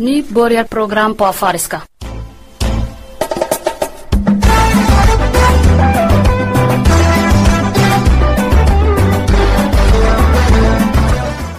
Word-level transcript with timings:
Nu 0.00 0.22
börjar 0.22 0.64
program 0.64 1.14
på 1.14 1.24
afariska. 1.24 1.82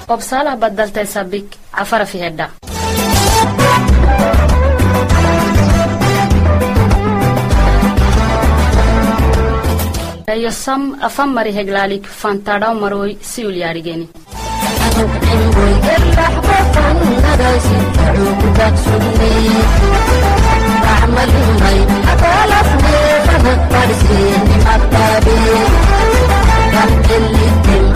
obsalah 0.08 0.58
badaltay 0.58 1.06
sabik 1.06 1.58
cafara 1.72 2.06
fi 2.06 2.18
hedha 2.18 2.48
eyo 10.34 10.52
sam 10.52 10.98
afan 11.02 11.30
mari 11.34 11.52
heglaalik 11.52 12.06
fantadhaw 12.22 12.74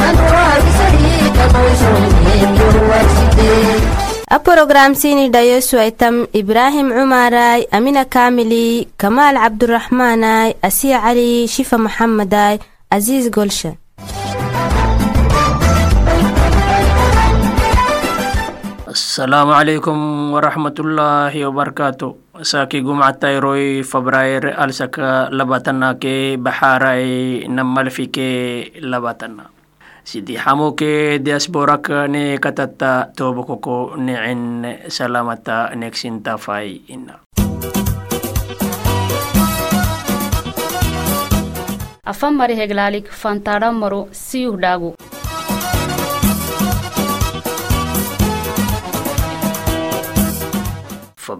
maroy 0.04 0.60
siul 1.80 2.06
yaarigeni 2.90 3.76
a 4.36 4.40
programsini 4.40 5.30
dhayosu 5.30 5.80
aitam 5.80 6.16
ibrahim 6.42 6.88
cumaray 6.98 7.62
amina 7.78 8.06
kamili 8.06 8.88
kamaal 8.98 9.36
cabduraxmaanay 9.44 10.50
asiya 10.68 11.00
cali 11.06 11.48
shifa 11.48 11.78
maxamaday 11.86 12.56
aziis 12.96 13.30
golsha 13.36 13.72
asalaamu 19.14 19.54
calaykum 19.54 20.00
waraxmatullaahi 20.34 21.46
wabarakaatu 21.46 22.08
saaki 22.42 22.82
gumcatayroy 22.82 23.86
fabraayr 23.86 24.58
alsaka 24.58 25.30
labatanake 25.30 26.42
baxaaray 26.42 27.46
namalfike 27.46 28.74
labatana 28.82 29.54
sidi 30.04 30.34
xamuke 30.34 31.22
diasporak 31.22 32.10
ne 32.10 32.42
katata 32.42 33.14
tobakoko 33.14 33.94
necen 34.02 34.66
salamata 34.90 35.70
neksintafai 35.78 36.82
ina 36.90 37.22
afan 42.12 42.34
mari 42.34 42.58
heglaalik 42.58 43.14
fantadhaw 43.22 43.72
maro 43.78 44.02
siyuh 44.12 44.58
dhaagu 44.58 44.90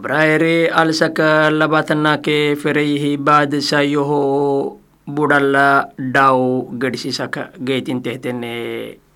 fabraayre 0.04 0.68
alsaka 0.68 1.48
labatanake 1.48 2.60
fereyhi 2.60 3.16
baad 3.16 3.56
sayoho 3.56 4.76
budhala 5.08 5.96
dhaw 5.96 6.68
gadhisisaka 6.76 7.56
geetintehtene 7.56 8.52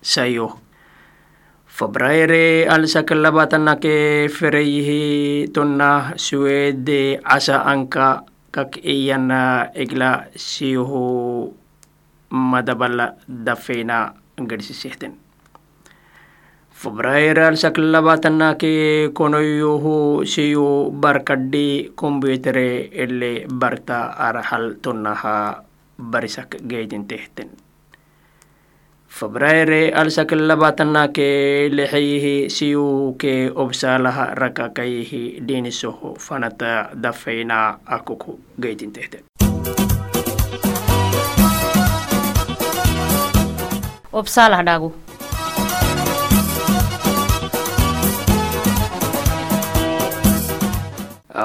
sayo. 0.01 0.57
Fabraayre 1.69 2.65
alsaka 2.65 3.13
labatanake 3.13 4.33
fereyhi 4.33 5.53
tonna 5.53 6.17
suwede 6.17 7.21
casa 7.21 7.61
anka 7.69 8.25
kak 8.49 8.81
iyana 8.81 9.69
egla 9.77 10.25
siyoho 10.33 11.53
madabala 12.33 13.13
fabraayre 16.79 17.43
alsak 17.43 17.75
labatanake 17.75 19.11
konoyoho 19.11 20.23
siyo 20.23 20.87
barkadhi 20.95 21.91
kombyutere 21.91 22.87
ele 22.95 23.43
barta 23.51 24.15
arahal 24.15 24.79
tonnaha 24.79 25.59
barisak 25.99 26.55
geedintehten 26.63 27.51
fabraayre 29.11 29.91
alsak 29.91 30.31
labatanake 30.39 31.67
lexeyihi 31.67 32.47
siyu 32.47 33.11
ke 33.19 33.51
obsaalaha 33.51 34.31
rakakayihi 34.39 35.43
dhinisoho 35.43 36.15
fanata 36.15 36.95
dafeyna 36.95 37.75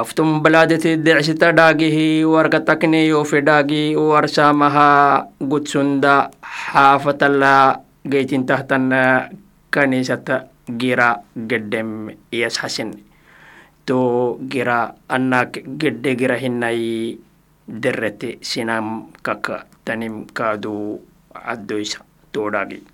أفتم 0.00 0.43
بلادة 0.43 0.82
الدعش 0.94 1.27
تداقه 1.27 1.97
ورق 2.27 2.55
تكني 2.65 3.15
في 3.25 3.41
داقي 3.41 3.97
ورشامها 3.97 4.91
قد 5.50 5.65
سند 5.69 6.05
حافة 6.43 7.21
الله 7.22 7.77
جيت 8.06 8.32
تحتنا 8.49 9.31
كنيسة 9.75 10.28
جيرا 10.71 11.10
قدم 11.50 11.91
يس 12.32 12.59
حسن 12.59 12.91
تو 13.87 13.99
جيرا 14.50 14.81
أنك 15.10 15.53
قد 15.81 16.03
جيرا 16.19 16.37
هناي 16.44 17.19
درت 17.69 18.38
سنام 18.43 18.87
كك 19.25 19.47
تنم 19.87 20.26
كادو 20.37 20.99
عدويس 21.37 21.99
توداقي 22.32 22.94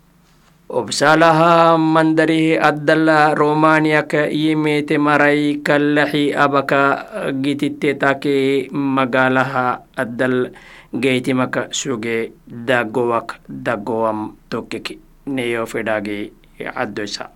obsaalaha 0.71 1.75
mandarihi 1.75 2.55
addala 2.55 3.35
romaniyak 3.35 4.31
yimete 4.31 5.03
maray 5.03 5.59
kallaxi 5.67 6.31
abaka 6.31 7.11
gitittetake 7.43 8.71
magaalaha 8.71 9.83
addal 9.99 10.55
geytimaka 10.95 11.75
suge 11.75 12.39
dagowak 12.47 13.43
dagowam 13.51 14.39
tokkeki 14.47 15.03
neyo 15.35 15.67
fedhage 15.67 16.31
addoysa 16.63 17.35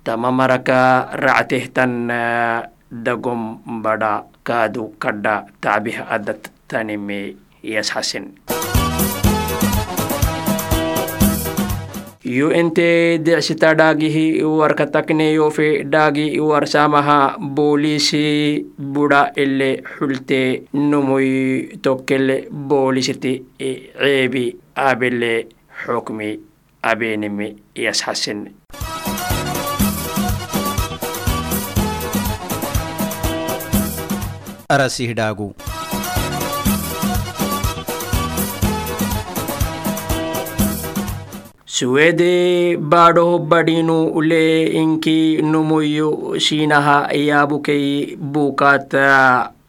tama 0.00 0.32
maraka 0.32 1.12
ractehtan 1.12 2.08
dagom 2.88 3.60
bada 3.84 4.24
kaadu 4.40 4.96
kadha 4.96 5.44
tacbiha 5.60 6.08
addat 6.08 6.48
tanime 6.64 7.36
yu 12.24 12.50
inte 12.54 13.18
decsita 13.18 13.74
dhaagihi 13.74 14.38
iwarka 14.42 14.86
takneyofe 14.86 15.82
dhaagi 15.92 16.26
iwar 16.38 16.66
samaha 16.66 17.36
boolisi 17.38 18.64
budha 18.78 19.32
ile 19.36 19.82
xulte 19.96 20.62
numuy 20.72 21.28
tokkele 21.82 22.36
boolisiti 22.50 23.32
ceebi 23.58 24.44
abile 24.76 25.32
xukmi 25.84 26.30
abeenimi 26.82 27.48
yasxasin 27.74 28.40
arasih 34.68 35.12
dhaagu 35.18 35.48
suwede 41.76 42.76
baadho 42.76 43.38
badhinu 43.50 43.96
ule 44.18 44.66
inki 44.80 45.40
numuyu 45.42 46.36
shinaha 46.44 47.08
yaabukey 47.28 48.16
buukata 48.32 49.06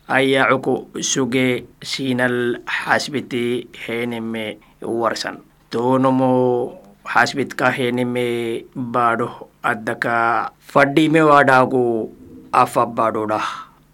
ayacuku 0.07 0.99
suge 0.99 1.63
shinal 1.91 2.59
xasbiti 2.67 3.67
henime 3.85 4.57
warsan. 4.83 5.37
Tonomo 5.71 6.31
xasbitka 7.07 7.71
henime 7.71 8.27
baadho 8.75 9.29
addaka 9.63 10.51
fadhime 10.59 11.21
waadhaagu 11.29 12.11
afa 12.51 12.83
baadhodhah 12.85 13.47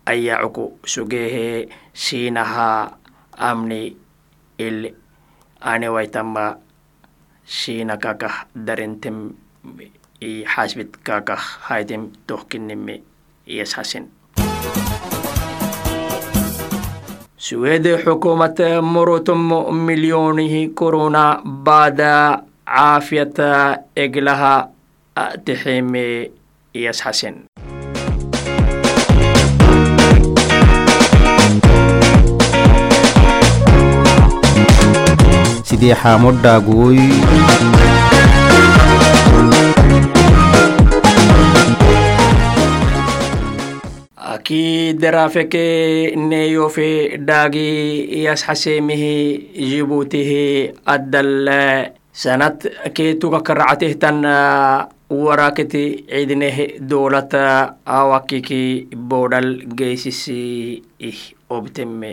ayacuku 0.09 0.65
sugehe 0.93 1.69
shinaha 1.93 2.89
amni 3.37 3.93
il 4.57 4.93
anewaitama 5.61 6.57
shina 7.49 7.97
kakah 7.97 8.45
darentem 8.53 9.33
i 10.21 10.45
xasbit 10.45 11.01
kakah 11.01 11.41
haitem 11.65 12.13
tohkinime 12.27 13.01
yashasin. 13.47 14.05
Suwede 17.37 17.97
xukumat 18.03 18.59
morotomo 18.83 19.71
milyonihi 19.71 20.69
korona 20.77 21.41
baada 21.43 22.43
caafiyata 22.69 23.81
eglaha 23.95 24.69
texeme 25.45 26.29
yashasin 26.73 27.48
sidii 35.69 35.93
xaamodhaaguwoy 36.01 36.99
akii 44.33 44.93
daraafeke 45.01 45.63
neeyofe 46.29 47.17
dhaagi 47.27 47.67
yasxaseemihi 48.25 49.13
jibuutihi 49.69 50.41
addal 50.85 51.49
sanad 52.11 52.57
keetuga 52.93 53.39
karacatehtan 53.47 54.19
waraketi 55.09 55.83
cidneh 56.09 56.57
dowlata 56.89 57.75
awakiki 57.85 58.87
boodhal 59.09 59.49
geysisi 59.79 60.41
ih 61.09 61.19
obteme 61.49 62.11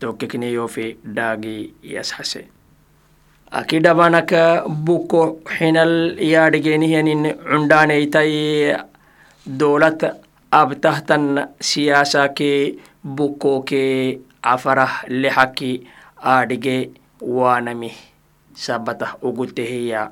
tokekneyofe 0.00 0.96
dhaagi 1.16 1.56
yasxase 1.94 2.42
aki 3.50 3.78
dhabanaka 3.78 4.66
buko 4.66 5.38
xinal 5.46 6.18
yaadhigenihiyanin 6.18 7.38
cundhaaneytai 7.46 8.74
dowlat 9.46 10.02
abtahtan 10.50 11.54
siyaasake 11.60 12.78
bukoke 13.06 14.18
cafarah 14.42 15.06
lexaki 15.06 15.86
aadhige 16.22 16.90
waanami 17.22 17.90
sabatah 18.54 19.14
uguteheya 19.22 20.10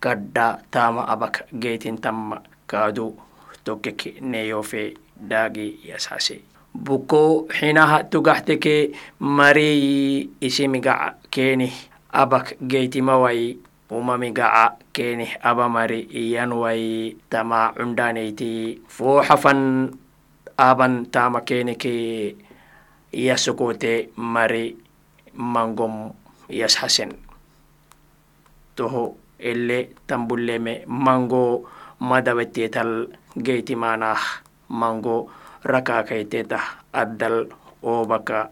kadha 0.00 0.62
tama 0.70 1.02
abak 1.10 1.46
geetintamma 1.62 2.38
kaadu 2.70 3.18
tokek 3.66 4.22
neyofe 4.22 4.94
dhaagi 5.18 5.82
yasxase 5.90 6.38
buko 6.70 7.48
xinaha 7.50 8.04
tugaxteke 8.10 8.94
mariyi 9.18 10.30
isimigaca 10.40 11.18
kenih 11.34 11.74
abak 12.16 12.56
geytimawai 12.64 13.60
umamigaca 13.92 14.80
kenih 14.96 15.36
abamari 15.44 16.08
iyanwai 16.08 17.12
tama 17.28 17.76
cundhaneyti 17.76 18.80
fooxafan 18.88 19.92
aban 20.56 21.04
tama 21.12 21.44
kenike 21.44 21.94
yasukote 23.12 24.16
mari 24.16 24.80
mangom 25.36 26.16
yasxasen 26.48 27.12
toho 28.72 29.20
ele 29.36 29.92
tambuleme 30.08 30.88
mango 30.88 31.68
madawettetal 32.00 33.12
geytimanah 33.36 34.20
mango 34.72 35.28
rakakaytetah 35.60 36.88
addal 36.96 37.52
obaka 37.84 38.48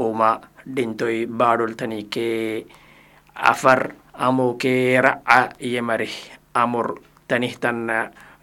uma 0.00 0.40
dhintoy 0.64 1.28
baadholtani 1.28 2.08
ke 2.08 2.28
afar 3.34 3.96
amo 4.12 4.60
ke 4.60 5.00
raca 5.00 5.56
yemari 5.58 6.08
amur 6.52 7.00
tanihtan 7.24 7.88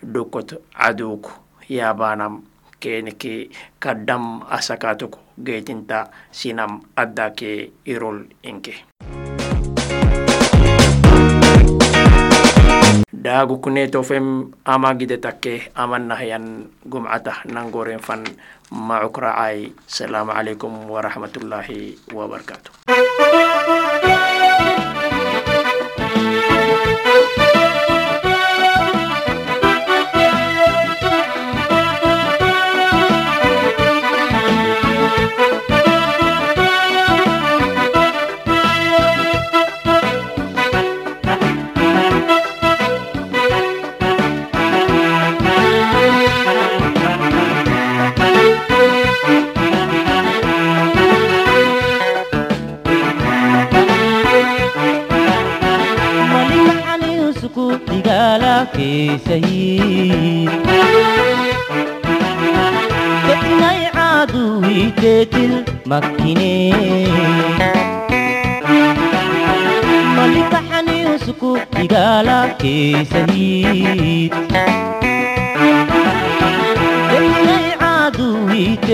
dhukot 0.01 0.62
caduk 0.74 1.30
yabanam 1.69 2.45
kenike 2.81 3.53
kaddam 3.77 4.41
asakatuk 4.50 5.19
geytinta 5.38 6.09
sinam 6.31 6.81
addake 6.95 7.71
irol 7.86 8.25
inke. 8.41 8.88
Daagu 13.19 13.59
kunetofem 13.59 14.56
ama 14.63 14.95
gide 14.95 15.19
takke 15.19 15.68
amanahyan 15.75 16.71
gumcatah 16.88 17.44
nangoren 17.51 18.00
fan 18.00 18.24
macukracay 18.71 19.75
salaamu 19.91 20.31
calaykum 20.31 20.88
waraxmatullaahi 20.88 22.00
wabarakaatu 22.15 22.71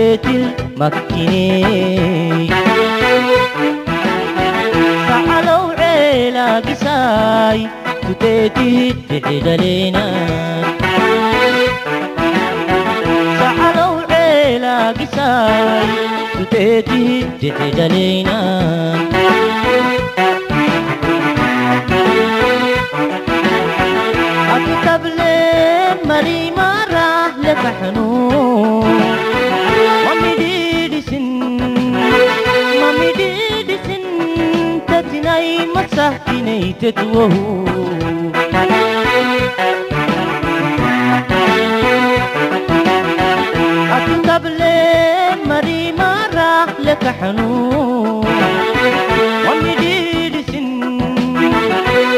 Baitil 0.06 0.44
makinig 0.78 2.54
Paalaw 5.10 5.74
ela 5.82 6.62
gisay 6.62 7.66
Tutetit 8.06 9.02
pidalina 9.10 10.06
Paalaw 13.42 14.06
ela 14.14 14.94
gisay 14.94 15.90
Tutetit 16.38 17.26
pidalina 17.42 18.38
محنون 27.66 28.86
مامي 30.06 30.32
ديدي 30.38 31.02
سن 31.02 31.26
مامي 32.82 33.10
ديدي 33.18 33.78
سن 33.86 34.06
تتناي 34.88 35.66
مساكيني 35.76 36.76
تتوهو. 36.82 37.66
أكن 43.98 44.22
راح 46.34 46.70
لك 46.80 47.04
حنون 47.22 48.26
مامي 49.46 49.76
ديدي 49.82 50.42
سن 50.52 50.68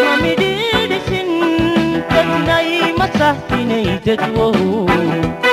مامي 0.06 0.36
ديدي 0.36 1.00
سن 1.10 1.30
تجوه. 4.08 5.47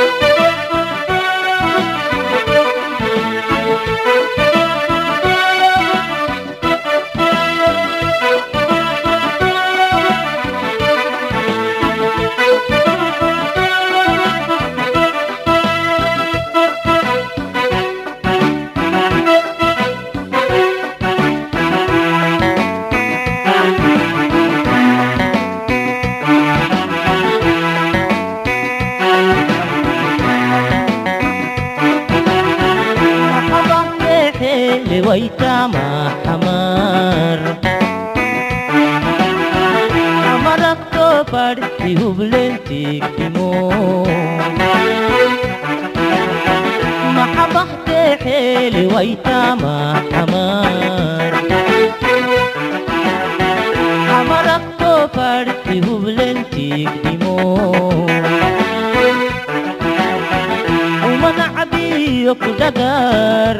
tok 62.34 62.58
dadar 62.58 63.56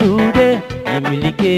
dude 0.00 0.48
emlike 0.84 1.56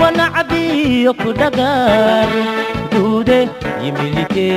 وأنا 0.00 0.24
عبيق 0.34 1.20
دقار 1.40 2.28
دودة 2.92 3.48
يملكي 3.84 4.52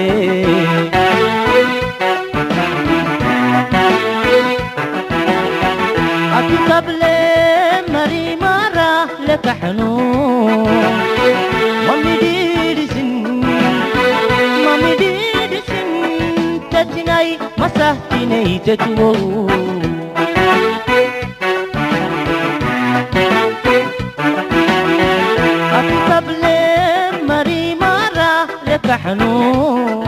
أكتب 6.40 6.90
لي 6.90 7.84
مري 7.94 8.36
مرة 8.36 9.08
لك 9.28 9.48
حنون 9.62 11.02
ومدير 11.90 12.53
مسهتنيتتنو 17.64 19.12
أكتب 25.74 26.30
لمري 26.44 27.76
مرة 27.76 28.48
لك 28.68 28.92
حنون 28.92 30.06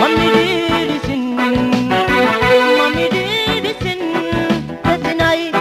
مامي 0.00 0.28
ديري 0.34 0.98
سن 1.06 1.36
مامي 2.78 3.08
ديري 3.12 3.74
سن 3.82 4.00
تتناي 4.84 5.52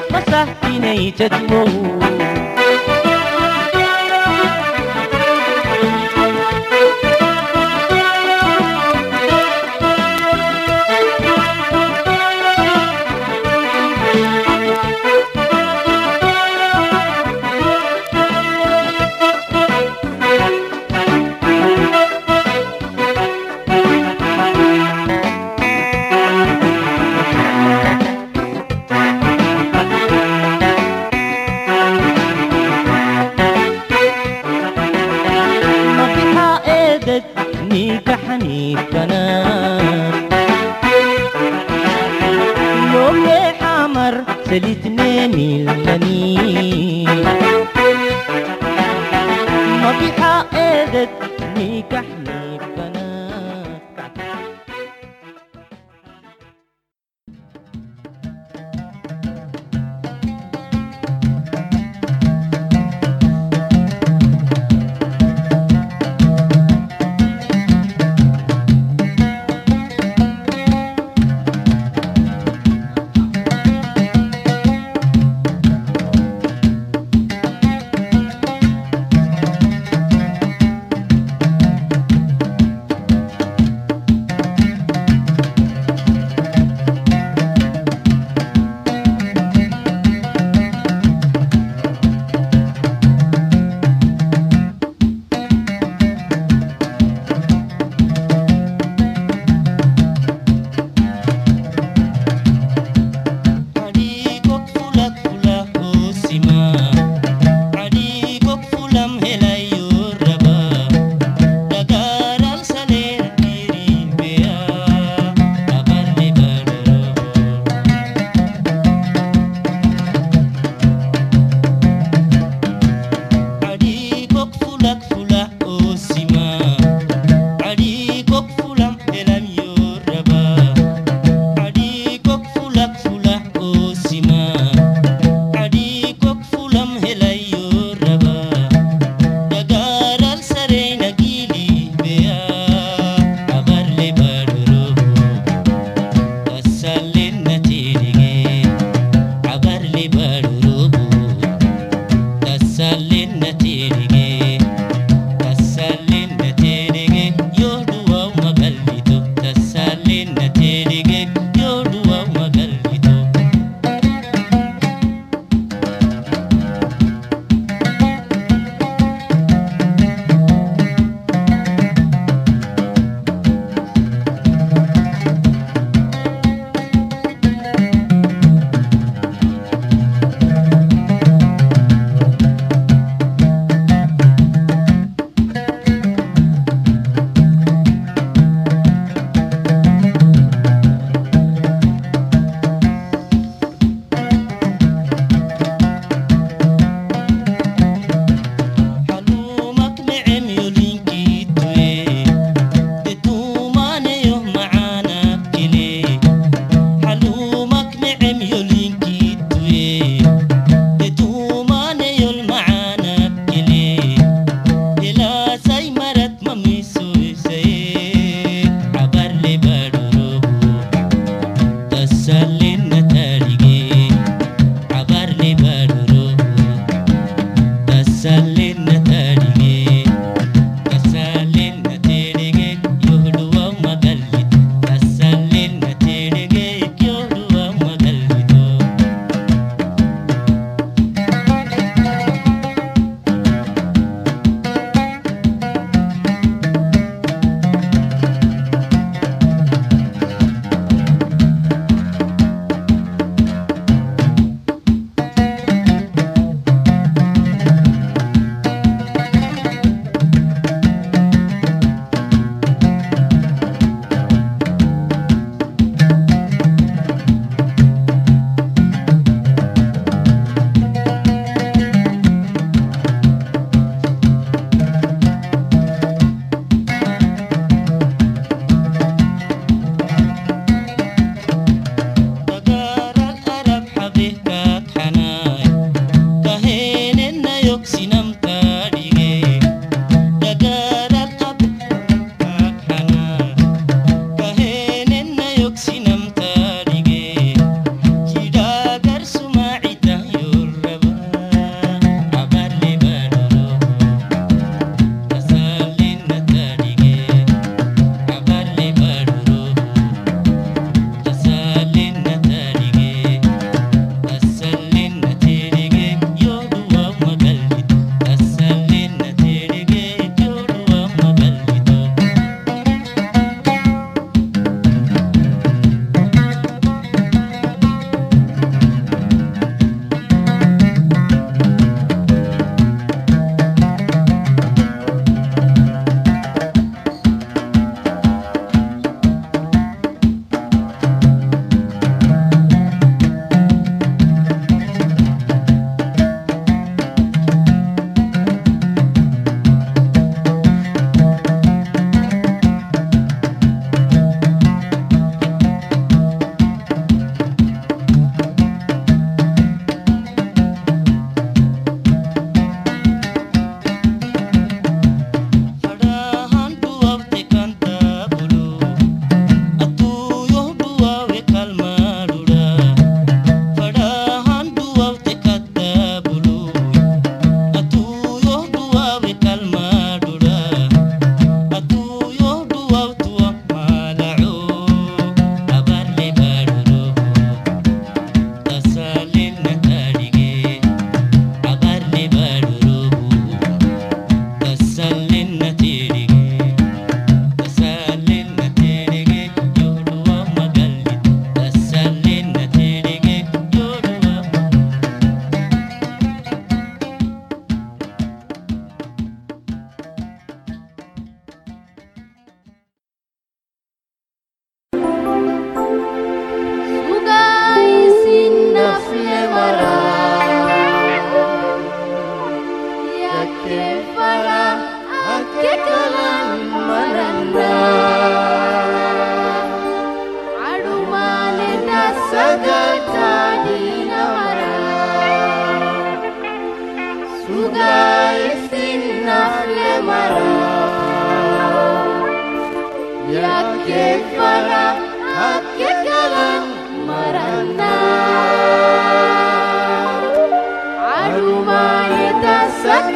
मर 451.66 453.15